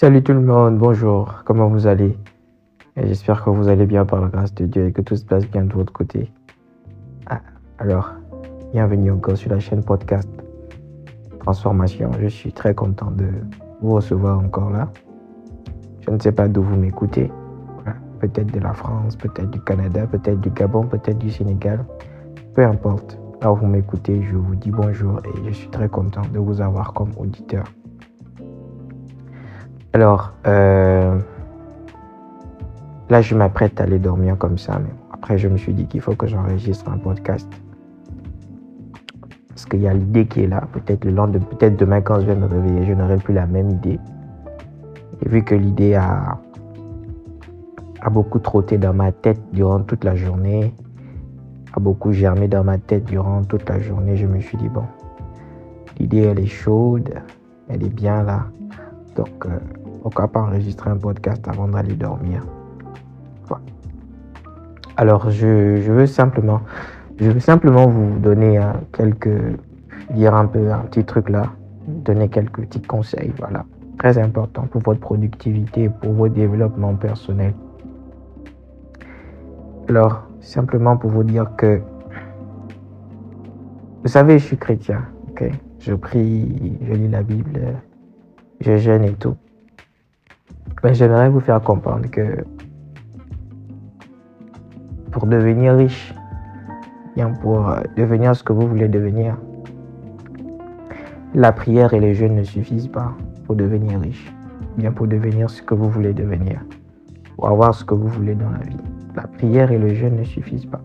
[0.00, 2.16] Salut tout le monde, bonjour, comment vous allez?
[2.96, 5.44] J'espère que vous allez bien par la grâce de Dieu et que tout se passe
[5.50, 6.30] bien de votre côté.
[7.26, 7.40] Ah,
[7.78, 8.12] alors,
[8.72, 10.28] bienvenue encore sur la chaîne podcast
[11.40, 12.12] Transformation.
[12.20, 13.26] Je suis très content de
[13.82, 14.88] vous recevoir encore là.
[16.06, 17.32] Je ne sais pas d'où vous m'écoutez.
[18.20, 21.84] Peut-être de la France, peut-être du Canada, peut-être du Gabon, peut-être du Sénégal.
[22.54, 23.18] Peu importe.
[23.42, 26.60] Là où vous m'écoutez, je vous dis bonjour et je suis très content de vous
[26.60, 27.64] avoir comme auditeur.
[29.94, 31.18] Alors, euh,
[33.08, 36.02] là, je m'apprête à aller dormir comme ça, mais après, je me suis dit qu'il
[36.02, 37.48] faut que j'enregistre un podcast.
[39.48, 40.62] Parce qu'il y a l'idée qui est là.
[40.72, 43.70] Peut-être le lendemain, peut-être demain, quand je vais me réveiller, je n'aurai plus la même
[43.70, 43.98] idée.
[45.22, 46.38] Et vu que l'idée a,
[48.00, 50.74] a beaucoup trotté dans ma tête durant toute la journée,
[51.74, 54.84] a beaucoup germé dans ma tête durant toute la journée, je me suis dit, bon,
[55.98, 57.14] l'idée, elle est chaude,
[57.68, 58.46] elle est bien là.
[59.18, 59.58] Donc, euh,
[60.02, 62.46] pourquoi pas enregistrer un podcast avant d'aller dormir.
[64.96, 66.60] Alors, je, veux simplement,
[67.18, 68.60] je veux simplement vous donner
[68.92, 69.58] quelques,
[70.10, 71.46] dire un peu un petit truc là,
[71.86, 73.64] donner quelques petits conseils, voilà,
[73.98, 77.54] très important pour votre productivité, pour votre développement personnel.
[79.88, 81.80] Alors, simplement pour vous dire que,
[84.02, 85.50] vous savez, je suis chrétien, ok?
[85.80, 87.60] Je prie, je lis la Bible,
[88.60, 89.36] je jeûne et tout.
[90.82, 92.44] Mais j'aimerais vous faire comprendre que
[95.10, 96.14] pour devenir riche,
[97.16, 99.36] bien pour euh, devenir ce que vous voulez devenir,
[101.34, 103.14] la prière et les jeûnes ne suffisent pas
[103.44, 104.32] pour devenir riche,
[104.76, 106.60] bien pour devenir ce que vous voulez devenir,
[107.36, 108.76] pour avoir ce que vous voulez dans la vie.
[109.14, 110.80] La prière et le jeûne ne suffisent pas.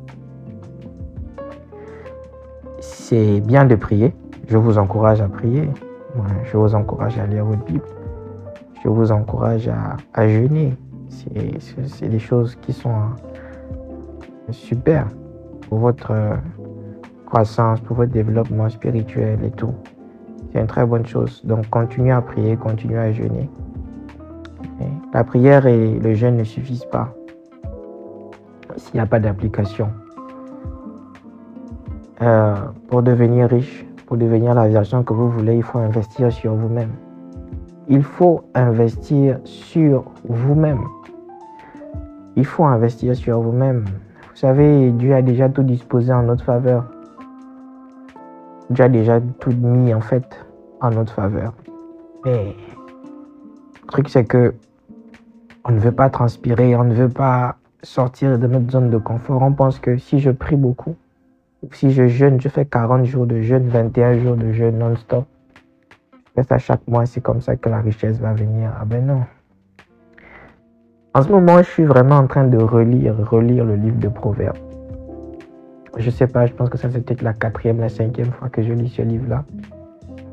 [2.80, 4.14] C'est bien de prier.
[4.48, 5.70] Je vous encourage à prier.
[6.44, 7.86] Je vous encourage à lire votre Bible
[8.84, 9.70] je vous encourage
[10.14, 10.76] à, jeûner.
[11.08, 12.92] C'est des choses qui sont
[14.52, 15.08] super
[15.70, 16.36] pour votre euh,
[17.26, 19.74] croissance, pour votre développement spirituel et tout.
[20.52, 21.42] C'est une très bonne chose.
[21.46, 23.50] Donc continuez à prier, continuez à jeûner.
[25.14, 27.14] la prière et le jeûne ne suffisent pas
[28.76, 29.90] s'il n'y a pas d'application.
[32.22, 32.56] Euh,
[32.90, 36.92] pour devenir riche, pour devenir la version que vous voulez, il faut investir sur vous-même
[37.88, 40.84] il faut investir sur vous-même.
[42.36, 43.86] Il faut investir sur vous-même.
[44.32, 46.86] Vous savez, Dieu a déjà tout disposé en notre faveur.
[48.70, 50.46] Dieu a déjà tout mis en fait
[50.82, 51.54] en notre faveur.
[52.26, 52.56] Mais
[53.82, 54.54] le truc c'est que
[55.66, 59.42] on ne veut pas transpirer, on ne veut pas sortir de notre zone de confort.
[59.42, 60.96] On pense que si je prie beaucoup, ou
[61.72, 65.26] si je jeûne, je fais 40 jours de jeûne, 21 jours de jeûne non-stop,
[66.42, 68.72] ça chaque mois, c'est comme ça que la richesse va venir.
[68.80, 69.22] Ah ben non.
[71.14, 74.58] En ce moment, je suis vraiment en train de relire, relire le livre de Proverbes.
[75.98, 78.64] Je sais pas, je pense que ça c'est peut-être la quatrième, la cinquième fois que
[78.64, 79.44] je lis ce livre-là.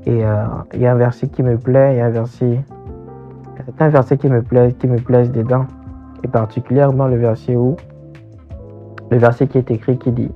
[0.07, 2.61] Et euh, il y a un verset qui me plaît, il y a un verset,
[3.79, 5.67] un verset qui me plaît, qui me plaise dedans.
[6.25, 7.77] Et particulièrement le verset où,
[9.11, 10.31] le verset qui est écrit qui dit,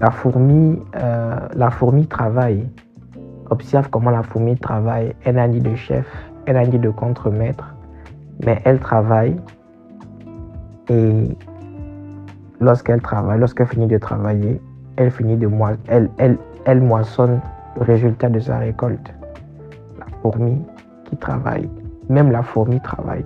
[0.00, 2.68] la fourmi, euh, la fourmi travaille
[3.50, 5.14] Observe comment la fourmi travaille.
[5.24, 6.06] Elle n'a ni de chef,
[6.46, 7.74] elle n'a ni de contre-maître,
[8.44, 9.36] mais elle travaille.
[10.90, 11.36] Et
[12.60, 14.60] lorsqu'elle travaille, lorsqu'elle finit de travailler,
[14.96, 15.50] elle finit de
[15.86, 16.10] elle,
[16.66, 17.40] elle, moissonne
[17.76, 19.14] le résultat de sa récolte.
[19.98, 20.60] La fourmi
[21.04, 21.70] qui travaille,
[22.10, 23.24] même la fourmi travaille.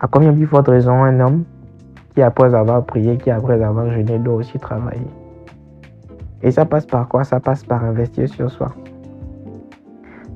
[0.00, 1.44] À combien plus forte raison un homme?
[2.14, 5.06] Qui après avoir prié, qui après avoir jeûné doit aussi travailler
[6.42, 7.24] et ça passe par quoi?
[7.24, 8.74] Ça passe par investir sur soi.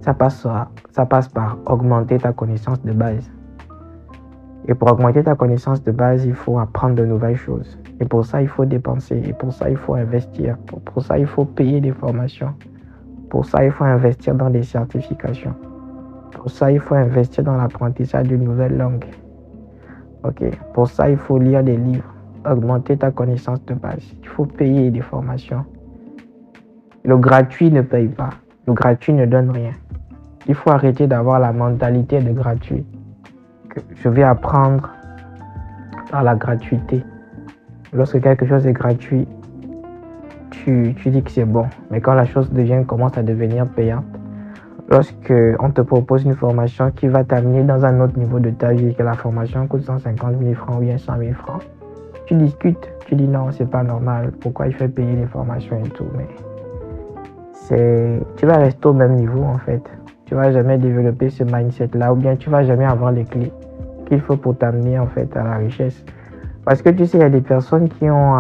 [0.02, 0.46] Ça passe,
[0.90, 3.30] ça passe par augmenter ta connaissance de base.
[4.68, 7.78] Et pour augmenter ta connaissance de base, il faut apprendre de nouvelles choses.
[8.00, 9.20] Et pour ça, il faut dépenser.
[9.26, 10.56] Et pour ça, il faut investir.
[10.66, 12.54] Pour, ça, il faut payer des formations.
[13.30, 15.54] Pour ça, il faut investir dans des certifications.
[16.32, 19.04] Pour ça, il faut investir dans l'apprentissage d'une nouvelle langue.
[20.26, 20.42] Ok.
[20.74, 22.12] Pour ça, il faut lire des livres,
[22.44, 24.02] augmenter ta connaissance de base.
[24.22, 25.64] Il faut payer des formations.
[27.04, 28.30] Le gratuit ne paye pas.
[28.66, 29.72] Le gratuit ne donne rien.
[30.48, 32.84] Il faut arrêter d'avoir la mentalité de gratuit.
[33.94, 34.90] Je vais apprendre
[36.10, 37.04] par la gratuité.
[37.92, 39.28] Lorsque quelque chose est gratuit,
[40.50, 41.66] tu, tu dis que c'est bon.
[41.90, 44.04] Mais quand la chose devient, commence à devenir payante,
[44.88, 48.72] lorsque on te propose une formation qui va t'amener dans un autre niveau de ta
[48.72, 51.62] vie, que la formation coûte 150 000 francs ou bien 100 000 francs,
[52.26, 55.88] tu discutes, tu dis non, c'est pas normal, pourquoi il fait payer les formations et
[55.90, 56.06] tout.
[56.16, 56.26] Mais
[58.36, 59.82] tu vas rester au même niveau en fait.
[60.26, 63.52] Tu vas jamais développer ce mindset-là ou bien tu vas jamais avoir les clés
[64.06, 66.04] qu'il faut pour t'amener en fait à la richesse.
[66.64, 68.34] Parce que tu sais, il y a des personnes qui ont,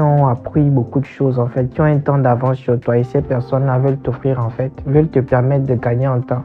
[0.00, 3.04] ont appris beaucoup de choses en fait, qui ont un temps d'avance sur toi et
[3.04, 6.44] ces personnes-là veulent t'offrir en fait, veulent te permettre de gagner en temps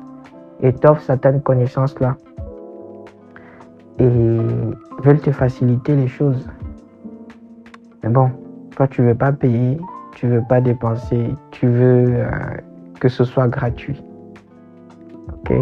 [0.62, 2.16] et t'offrent certaines connaissances-là
[4.00, 4.08] et
[5.04, 6.48] veulent te faciliter les choses.
[8.04, 8.32] Mais bon,
[8.76, 9.80] toi tu veux pas payer,
[10.16, 12.30] tu veux pas dépenser, tu veux euh,
[13.00, 14.04] que ce soit gratuit.
[15.34, 15.54] Ok?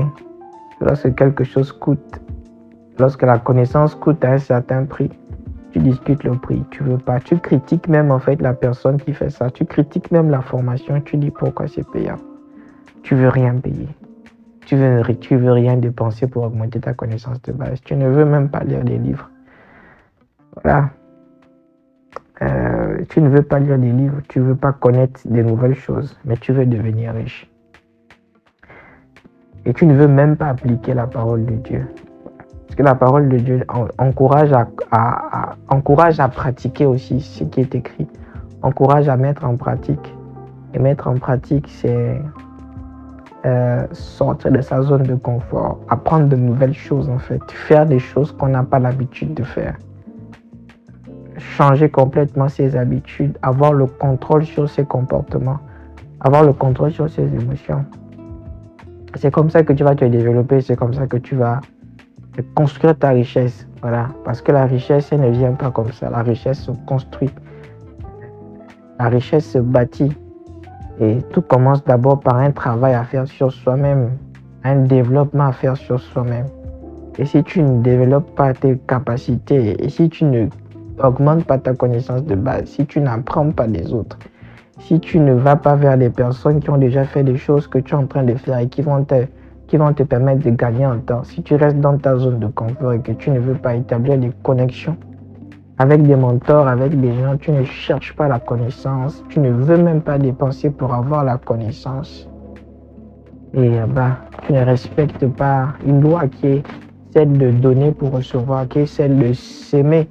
[0.82, 2.22] Lorsque quelque chose coûte,
[2.98, 5.10] lorsque la connaissance coûte à un certain prix,
[5.72, 7.20] tu discutes le prix, tu veux pas.
[7.20, 9.50] Tu critiques même en fait la personne qui fait ça.
[9.50, 12.18] Tu critiques même la formation, tu dis pourquoi c'est payant.
[13.04, 13.88] Tu veux rien payer.
[14.66, 17.82] Tu veux, veux rien dépenser pour augmenter ta connaissance de base.
[17.82, 19.30] Tu ne veux même pas lire des livres.
[20.64, 20.90] Voilà.
[22.42, 25.76] Euh, tu ne veux pas lire des livres, tu ne veux pas connaître des nouvelles
[25.76, 27.50] choses, mais tu veux devenir riche.
[29.66, 31.86] Et tu ne veux même pas appliquer la parole de Dieu.
[32.70, 33.66] Parce que la parole de Dieu
[33.98, 34.52] encourage
[36.20, 38.08] à, pratiquer aussi ce qui est écrit.
[38.62, 40.14] Encourage à mettre en pratique.
[40.76, 42.22] Et mettre en pratique, c'est
[43.48, 47.98] euh, sortir de sa zone de confort, apprendre de nouvelles choses en fait, faire des
[47.98, 49.76] choses qu'on n'a pas l'habitude de faire
[51.40, 55.58] changer complètement ses habitudes, avoir le contrôle sur ses comportements,
[56.20, 57.84] avoir le contrôle sur ses émotions.
[59.16, 61.62] C'est comme ça que tu vas te développer, c'est comme ça que tu vas
[62.56, 63.68] construire ta richesse.
[63.82, 64.08] Voilà.
[64.26, 66.10] Parce que la richesse, elle ne vient pas comme ça.
[66.10, 67.30] La richesse se construit.
[69.00, 70.12] La richesse se bâtit.
[71.00, 74.12] Et tout commence d'abord par un travail à faire sur soi-même,
[74.66, 76.48] un développement à faire sur soi-même.
[77.18, 80.48] Et si tu ne développes pas tes capacités, et si tu ne
[81.02, 84.18] augmente pas ta connaissance de base, si tu n'apprends pas des autres,
[84.80, 87.80] si tu ne vas pas vers des personnes qui ont déjà fait des choses que
[87.80, 89.26] tu es en train de faire et qui vont te,
[89.70, 92.48] qui vont te permettre de gagner en temps, si tu restes dans ta zone de
[92.48, 94.98] confort et que tu ne veux pas établir des connexions
[95.78, 99.82] avec des mentors, avec des gens, tu ne cherches pas la connaissance, tu ne veux
[99.82, 102.28] même pas dépenser pour avoir la connaissance.
[103.54, 106.64] Et bah, tu ne respectes pas une loi qui est
[107.14, 110.10] celle de donner pour recevoir, qui est celle de s'aimer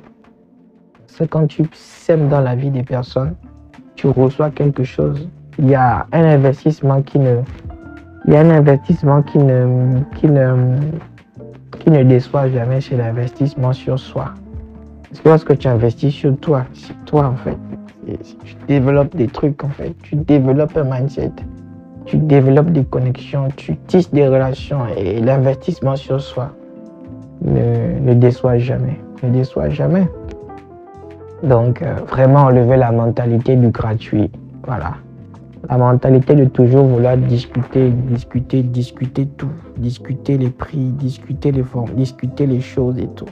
[1.18, 3.34] c'est quand tu sèmes dans la vie des personnes,
[3.96, 5.28] tu reçois quelque chose.
[5.58, 7.38] Il y a un investissement qui ne,
[8.28, 10.76] il y a un investissement qui ne, qui ne,
[11.78, 14.34] qui ne déçoit jamais, c'est l'investissement sur soi.
[15.08, 17.56] Parce que lorsque tu investis sur toi, c'est toi en fait.
[18.44, 19.94] Tu développes des trucs en fait.
[20.02, 21.32] Tu développes un mindset.
[22.04, 23.48] Tu développes des connexions.
[23.56, 24.80] Tu tisses des relations.
[24.94, 26.50] Et l'investissement sur soi
[27.40, 29.00] ne, ne déçoit jamais.
[29.22, 30.06] Ne déçoit jamais.
[31.42, 34.30] Donc, euh, vraiment enlever la mentalité du gratuit.
[34.66, 34.96] Voilà.
[35.68, 39.50] La mentalité de toujours vouloir discuter, discuter, discuter tout.
[39.76, 43.28] Discuter les prix, discuter les formes, discuter les choses et tout.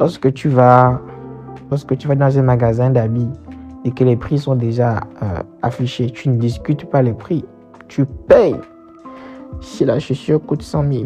[0.00, 1.00] Lorsque tu vas,
[1.70, 3.30] lorsque tu vas dans un magasin d'habits
[3.84, 7.44] et que les prix sont déjà euh, affichés, tu ne discutes pas les prix.
[7.86, 8.56] Tu payes.
[9.60, 11.04] Si la chaussure coûte 100 000,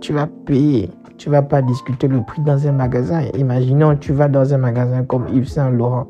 [0.00, 0.90] tu vas payer
[1.20, 3.20] tu vas pas discuter le prix dans un magasin.
[3.36, 6.06] Imaginons, tu vas dans un magasin comme Yves Saint Laurent,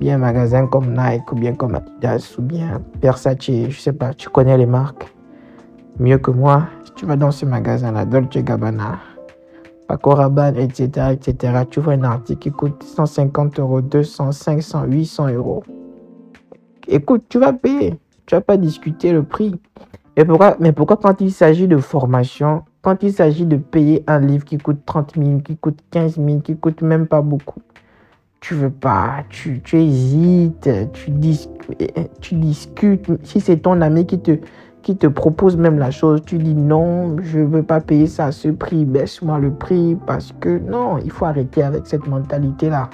[0.00, 4.14] bien un magasin comme Nike, ou bien comme Adidas, ou bien Versace, je sais pas,
[4.14, 5.14] tu connais les marques
[5.98, 6.68] mieux que moi.
[6.96, 8.98] Tu vas dans ce magasin-là, Dolce Gabbana,
[9.88, 15.28] Paco Rabanne, etc., etc., tu vois un article qui coûte 150 euros, 200, 500, 800
[15.30, 15.64] euros.
[16.86, 17.98] Écoute, tu vas payer.
[18.26, 19.54] Tu vas pas discuter le prix.
[20.16, 24.20] Et pourquoi, mais pourquoi quand il s'agit de formation, quand il s'agit de payer un
[24.20, 27.60] livre qui coûte 30 000, qui coûte 15 000, qui coûte même pas beaucoup,
[28.44, 31.48] tu veux pas, tu, hésites, tu, dis,
[32.20, 33.10] tu discutes.
[33.22, 37.62] Si c'est ton ami qui te, propose même la chose, tu dis non, je veux
[37.62, 41.62] pas payer ça à ce prix, baisse-moi le prix parce que non, il faut arrêter
[41.62, 42.90] avec cette mentalité-là.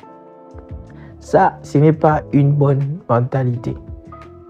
[1.18, 3.74] Ça, ce n'est pas une bonne mentalité.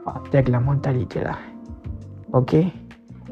[0.07, 1.39] Avec la mentalité là.
[2.35, 2.57] Ok?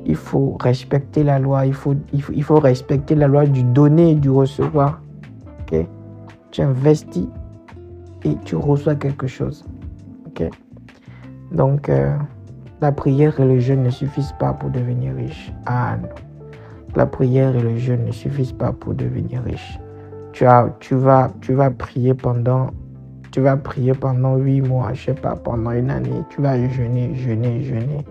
[0.06, 4.14] il faut respecter la loi, il faut, il faut, respecter la loi du donner et
[4.14, 5.02] du recevoir.
[5.70, 5.86] ok?
[6.50, 7.26] Tu investis
[8.24, 9.64] et tu reçois quelque chose.
[10.26, 10.50] ok
[11.52, 12.16] Donc, euh,
[12.80, 15.52] la prière et le jeûne ne suffisent pas pour devenir riche.
[15.66, 16.08] Ah non.
[16.96, 19.78] La prière et le jeûne ne suffisent pas pour devenir riche.
[20.32, 22.70] Tu, as, tu, vas, tu vas prier pendant
[23.30, 26.24] tu vas prier pendant huit mois, je sais pas, pendant une année.
[26.30, 28.04] Tu vas jeûner, jeûner, jeûner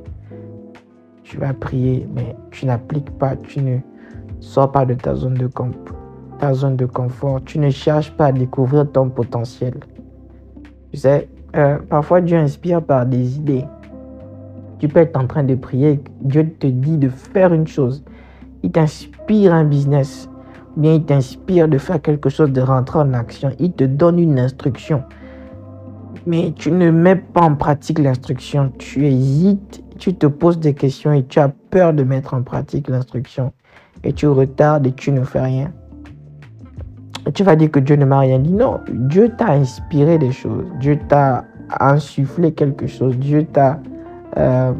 [1.28, 3.80] tu vas prier, mais tu n'appliques pas, tu ne
[4.40, 5.50] sors pas de ta zone de,
[6.40, 9.74] ta zone de confort, tu ne cherches pas à découvrir ton potentiel.
[10.92, 13.66] Tu sais, euh, parfois Dieu inspire par des idées.
[14.80, 18.04] Tu peux être en train de prier, Dieu te dit de faire une chose.
[18.64, 20.30] Il t'inspire un business,
[20.76, 23.52] bien il t'inspire de faire quelque chose, de rentrer en action.
[23.60, 25.04] Il te donne une instruction.
[26.26, 28.72] Mais tu ne mets pas en pratique l'instruction.
[28.78, 32.90] Tu hésites, tu te poses des questions et tu as peur de mettre en pratique
[32.90, 33.54] l'instruction.
[34.04, 35.72] Et tu retardes et tu ne fais rien.
[37.34, 38.54] Tu vas dire que Dieu ne m'a rien dit.
[38.54, 40.66] Non, Dieu t'a inspiré des choses.
[40.80, 41.46] Dieu t'a
[41.80, 43.18] insufflé quelque chose.
[43.18, 43.80] Dieu t'a
[44.38, 44.72] euh,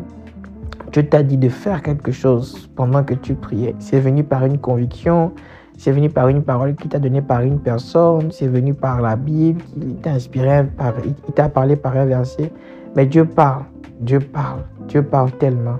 [0.92, 3.76] Dieu t'a dit de faire quelque chose pendant que tu priais.
[3.80, 5.34] C'est venu par une conviction,
[5.78, 9.16] c'est venu par une parole qui t'a donné par une personne, c'est venu par la
[9.16, 12.52] Bible, il t'a inspiré, par, il t'a parlé par un verset.
[12.96, 13.64] Mais Dieu parle,
[14.00, 15.76] Dieu parle, Dieu parle tellement.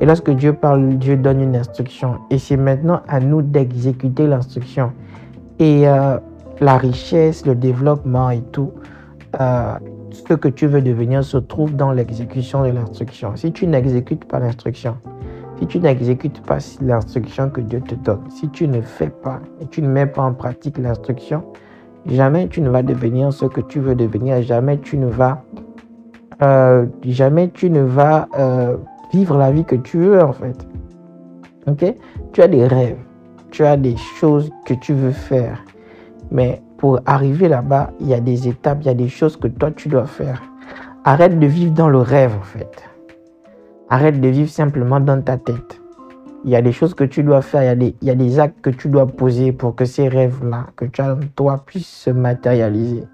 [0.00, 2.16] Et lorsque Dieu parle, Dieu donne une instruction.
[2.30, 4.92] Et c'est maintenant à nous d'exécuter l'instruction.
[5.58, 6.18] Et euh,
[6.60, 8.72] la richesse, le développement et tout,
[9.40, 9.74] euh,
[10.10, 13.34] ce que tu veux devenir se trouve dans l'exécution de l'instruction.
[13.36, 14.96] Si tu n'exécutes pas l'instruction,
[15.58, 19.66] si tu n'exécutes pas l'instruction que Dieu te donne, si tu ne fais pas et
[19.66, 21.42] tu ne mets pas en pratique l'instruction,
[22.06, 25.42] jamais tu ne vas devenir ce que tu veux devenir, jamais tu ne vas,
[26.42, 28.28] euh, jamais tu ne vas
[29.12, 30.66] vivre la vie que tu veux en fait.
[31.66, 31.94] Ok?
[32.32, 32.98] Tu as des rêves,
[33.50, 35.62] tu as des choses que tu veux faire,
[36.30, 39.48] mais pour arriver là-bas, il y a des étapes, il y a des choses que
[39.48, 40.42] toi tu dois faire.
[41.04, 42.84] Arrête de vivre dans le rêve en fait.
[43.90, 45.80] Arrête de vivre simplement dans ta tête.
[46.44, 48.10] Il y a des choses que tu dois faire, il y a des, il y
[48.10, 51.20] a des actes que tu dois poser pour que ces rêves-là, que tu as en
[51.34, 53.04] toi, puissent se matérialiser.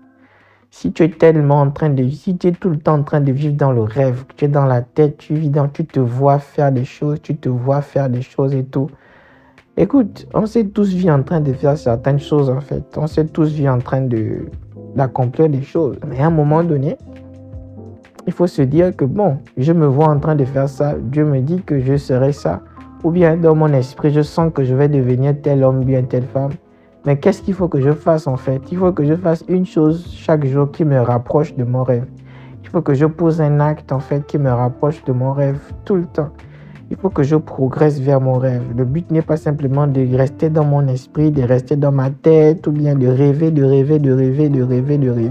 [0.70, 3.20] Si tu es tellement en train de, si tu es tout le temps en train
[3.20, 6.00] de vivre dans le rêve, tu es dans la tête, tu vis dans, tu te
[6.00, 8.90] vois faire des choses, tu te vois faire des choses et tout,
[9.76, 12.84] Écoute, on s'est tous vu en train de faire certaines choses en fait.
[12.96, 14.46] On s'est tous vu en train de
[14.94, 15.96] d'accomplir des choses.
[16.06, 16.96] Mais à un moment donné,
[18.24, 20.94] il faut se dire que bon, je me vois en train de faire ça.
[20.96, 22.60] Dieu me dit que je serai ça.
[23.02, 26.22] Ou bien dans mon esprit, je sens que je vais devenir tel homme, bien telle
[26.22, 26.52] femme.
[27.04, 28.62] Mais qu'est-ce qu'il faut que je fasse en fait?
[28.70, 32.06] Il faut que je fasse une chose chaque jour qui me rapproche de mon rêve.
[32.62, 35.58] Il faut que je pose un acte en fait qui me rapproche de mon rêve
[35.84, 36.30] tout le temps.
[36.90, 38.62] Il faut que je progresse vers mon rêve.
[38.76, 42.66] Le but n'est pas simplement de rester dans mon esprit, de rester dans ma tête,
[42.66, 45.30] ou bien de rêver, de rêver, de rêver, de rêver, de rêver,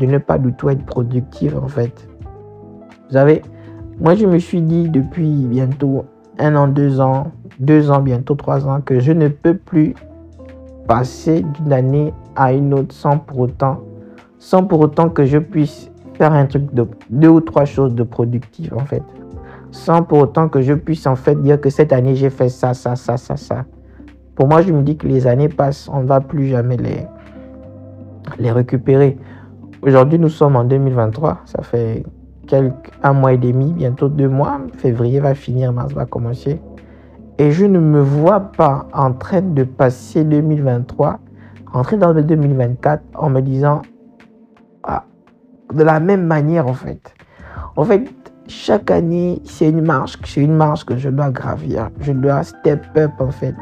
[0.00, 2.08] mais de ne pas du tout être productif en fait.
[3.08, 3.42] Vous savez,
[4.00, 6.06] moi je me suis dit depuis bientôt
[6.38, 9.94] un an, deux ans, deux ans, bientôt trois ans, que je ne peux plus
[10.88, 13.80] passer d'une année à une autre sans pour autant,
[14.38, 18.02] sans pour autant que je puisse faire un truc de deux ou trois choses de
[18.02, 19.02] productif en fait
[19.74, 22.74] sans pour autant que je puisse en fait dire que cette année j'ai fait ça,
[22.74, 23.64] ça, ça, ça, ça.
[24.36, 27.06] Pour moi, je me dis que les années passent, on ne va plus jamais les,
[28.38, 29.18] les récupérer.
[29.82, 32.04] Aujourd'hui, nous sommes en 2023, ça fait
[32.46, 34.60] quelques, un mois et demi, bientôt deux mois.
[34.78, 36.60] Février va finir, mars va commencer.
[37.38, 41.18] Et je ne me vois pas en train de passer 2023,
[41.72, 43.82] entrer dans le 2024 en me disant
[44.84, 45.04] ah,
[45.72, 47.12] de la même manière en fait.
[47.76, 48.08] En fait,
[48.46, 51.90] chaque année, c'est une marche, que je dois gravir.
[52.00, 53.54] Je dois step up en fait.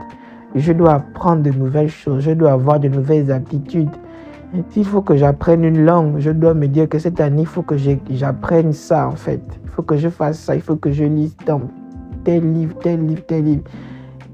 [0.54, 2.24] Je dois apprendre de nouvelles choses.
[2.24, 3.90] Je dois avoir de nouvelles aptitudes.
[4.70, 7.62] S'il faut que j'apprenne une langue, je dois me dire que cette année, il faut
[7.62, 7.76] que
[8.10, 9.40] j'apprenne ça en fait.
[9.64, 10.54] Il faut que je fasse ça.
[10.54, 11.34] Il faut que je lise
[12.24, 13.62] tel livre, tel livre, tel livre.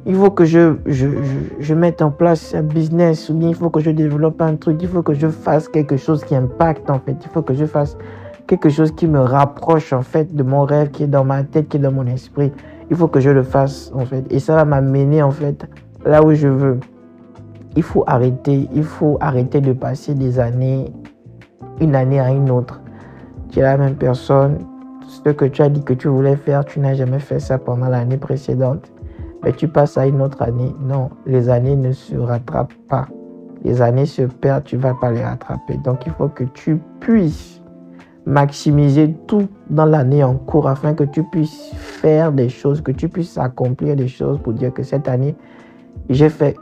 [0.07, 3.91] Il faut que je mette en place un business ou bien il faut que je
[3.91, 4.79] développe un truc.
[4.81, 7.17] Il faut que je fasse quelque chose qui impacte en fait.
[7.23, 7.97] Il faut que je fasse
[8.49, 11.69] quelque chose qui me rapproche en fait de mon rêve qui est dans ma tête,
[11.69, 12.51] qui est dans mon esprit.
[12.91, 14.25] Il faut que je le fasse en fait.
[14.33, 15.69] Et ça va m'amener en fait
[16.05, 16.81] là où je veux.
[17.77, 20.91] Il faut arrêter, il faut arrêter de passer des années,
[21.81, 22.81] une année à une autre.
[23.51, 24.59] Tu es la même personne.
[25.07, 27.89] Ce que tu as dit que tu voulais faire, tu n'as jamais fait ça pendant
[27.89, 28.91] l'année précédente.
[29.45, 30.75] Mais tu passes à une autre année.
[30.81, 33.07] Non, les années ne se rattrapent pas.
[33.63, 35.77] Les années se perdent, tu ne vas pas les rattraper.
[35.85, 37.58] Donc il faut que tu puisses
[38.29, 43.09] maximiser tout dans l'année en cours afin que tu puisses faire des choses, que tu
[43.09, 45.35] puisses accomplir des choses pour dire que cette année,
[46.11, 46.55] j'ai fait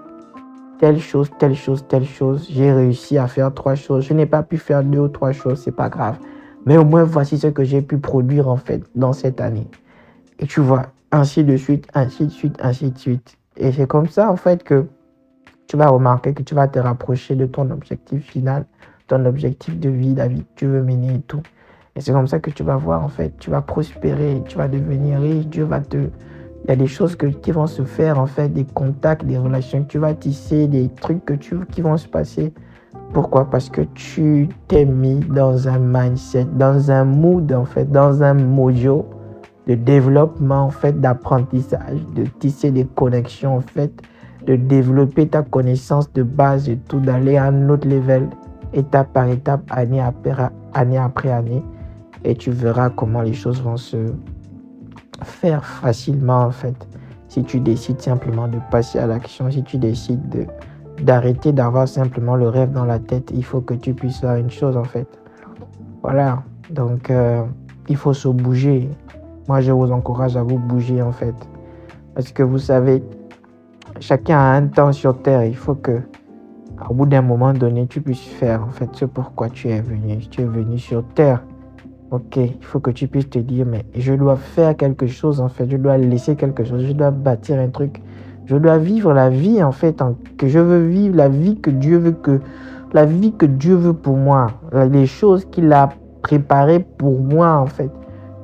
[0.79, 2.47] telle chose, telle chose, telle chose.
[2.49, 4.05] J'ai réussi à faire trois choses.
[4.05, 6.19] Je n'ai pas pu faire deux ou trois choses, c'est pas grave.
[6.67, 9.67] Mais au moins, voici ce que j'ai pu produire en fait dans cette année.
[10.39, 13.39] Et tu vois, ainsi de suite, ainsi de suite, ainsi de suite.
[13.57, 14.87] Et c'est comme ça en fait que
[15.67, 18.67] tu vas remarquer que tu vas te rapprocher de ton objectif final,
[19.09, 21.43] ton objectif de vie, la vie que tu veux mener et tout.
[21.97, 24.69] Et c'est comme ça que tu vas voir, en fait, tu vas prospérer, tu vas
[24.69, 25.97] devenir riche, Dieu va te...
[25.97, 29.39] Il y a des choses que, qui vont se faire, en fait, des contacts, des
[29.39, 32.53] relations que tu vas tisser, des trucs que tu, qui vont se passer.
[33.15, 33.49] Pourquoi?
[33.49, 38.35] Parce que tu t'es mis dans un mindset, dans un mood, en fait, dans un
[38.35, 39.07] mojo
[39.67, 43.93] de développement, en fait, d'apprentissage, de tisser des connexions, en fait,
[44.47, 48.29] de développer ta connaissance de base et tout, d'aller à un autre level,
[48.75, 50.35] étape par étape, année après
[50.75, 50.99] année.
[50.99, 51.63] Après année
[52.27, 53.97] et tu verras comment les choses vont se
[55.23, 56.77] faire facilement, en fait.
[57.29, 60.47] Si tu décides simplement de passer à l'action, si tu décides de
[61.03, 64.51] d'arrêter d'avoir simplement le rêve dans la tête, il faut que tu puisses faire une
[64.51, 65.07] chose en fait.
[66.03, 67.43] Voilà, donc euh,
[67.89, 68.89] il faut se bouger.
[69.47, 71.35] Moi, je vous encourage à vous bouger en fait.
[72.15, 73.03] Parce que vous savez,
[74.01, 75.45] chacun a un temps sur Terre.
[75.45, 76.01] Il faut que,
[76.89, 80.17] au bout d'un moment donné, tu puisses faire en fait ce pourquoi tu es venu.
[80.31, 81.43] Tu es venu sur Terre.
[82.13, 85.49] Ok, il faut que tu puisses te dire, mais je dois faire quelque chose en
[85.49, 85.69] fait.
[85.69, 86.85] Je dois laisser quelque chose.
[86.87, 88.01] Je dois bâtir un truc.
[88.47, 90.03] Je dois vivre la vie en fait
[90.39, 92.41] que je veux vivre, la vie que Dieu veut que
[92.93, 95.89] la vie que Dieu veut pour moi, les choses qu'il a
[96.23, 97.91] préparées pour moi en fait.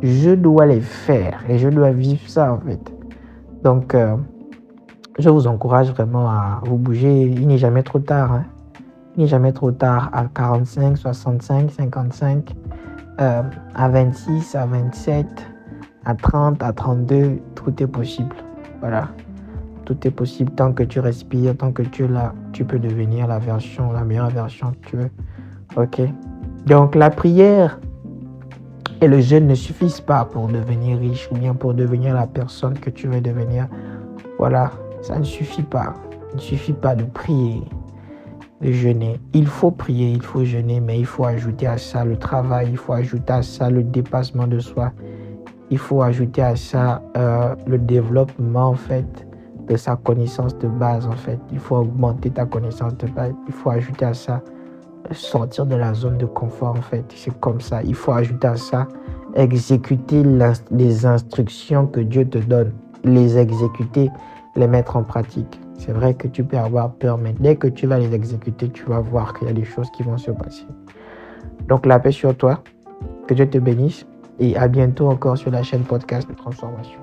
[0.02, 2.92] Je dois les faire et je dois vivre ça en fait.
[3.62, 4.16] Donc euh,
[5.20, 7.22] je vous encourage vraiment à vous bouger.
[7.22, 8.32] Il n'est jamais trop tard.
[8.32, 8.44] Hein.
[9.16, 12.56] Il n'est jamais trop tard à 45, 65, 55,
[13.74, 15.26] à 26, à 27,
[16.04, 17.40] à 30, à 32.
[17.54, 18.34] Tout est possible.
[18.80, 19.08] Voilà.
[19.84, 23.26] Tout est possible tant que tu respires, tant que tu es là, tu peux devenir
[23.26, 25.10] la version, la meilleure version que tu veux.
[25.76, 26.00] Ok.
[26.66, 27.80] Donc la prière
[29.00, 32.78] et le jeûne ne suffisent pas pour devenir riche ou bien pour devenir la personne
[32.78, 33.66] que tu veux devenir.
[34.38, 35.94] Voilà, ça ne suffit pas.
[36.32, 37.64] Il ne suffit pas de prier,
[38.62, 39.18] jeûner.
[39.32, 42.76] Il faut prier, il faut jeûner, mais il faut ajouter à ça le travail, il
[42.76, 44.92] faut ajouter à ça le dépassement de soi.
[45.70, 49.26] Il faut ajouter à ça euh, le développement en fait
[49.68, 51.38] de sa connaissance de base en fait.
[51.50, 53.32] Il faut augmenter ta connaissance de base.
[53.48, 54.42] Il faut ajouter à ça
[55.10, 57.04] sortir de la zone de confort en fait.
[57.14, 57.82] C'est comme ça.
[57.82, 58.86] Il faut ajouter à ça
[59.34, 60.22] exécuter
[60.70, 62.72] les instructions que Dieu te donne.
[63.04, 64.10] Les exécuter,
[64.56, 65.58] les mettre en pratique.
[65.84, 68.84] C'est vrai que tu peux avoir peur, mais dès que tu vas les exécuter, tu
[68.84, 70.64] vas voir qu'il y a des choses qui vont se passer.
[71.66, 72.62] Donc la paix sur toi.
[73.26, 74.06] Que Dieu te bénisse.
[74.38, 77.01] Et à bientôt encore sur la chaîne podcast de transformation.